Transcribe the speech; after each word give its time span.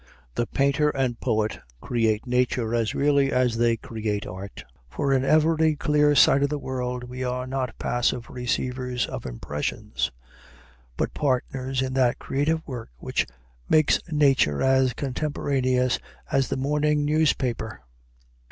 The 0.33 0.47
painter 0.47 0.89
and 0.89 1.19
poet 1.19 1.59
create 1.79 2.25
nature 2.25 2.73
as 2.73 2.95
really 2.95 3.31
as 3.31 3.57
they 3.57 3.77
create 3.77 4.25
art, 4.25 4.63
for 4.89 5.13
in 5.13 5.23
every 5.23 5.75
clear 5.75 6.15
sight 6.15 6.41
of 6.41 6.49
the 6.49 6.57
world 6.57 7.03
we 7.03 7.23
are 7.23 7.45
not 7.45 7.77
passive 7.77 8.27
receivers 8.27 9.05
of 9.05 9.27
impressions, 9.27 10.11
but 10.97 11.13
partners 11.13 11.83
in 11.83 11.93
that 11.93 12.17
creative 12.17 12.65
work 12.67 12.89
which 12.97 13.27
makes 13.69 13.99
nature 14.09 14.63
as 14.63 14.93
contemporaneous 14.93 15.99
as 16.31 16.47
the 16.49 16.57
morning 16.57 17.05
newspaper. 17.05 17.81